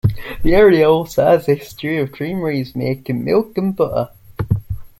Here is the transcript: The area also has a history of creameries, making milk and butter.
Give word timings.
The 0.41 0.55
area 0.55 0.89
also 0.89 1.23
has 1.23 1.47
a 1.47 1.53
history 1.53 1.97
of 1.99 2.11
creameries, 2.11 2.75
making 2.75 3.23
milk 3.23 3.55
and 3.55 3.75
butter. 3.75 4.09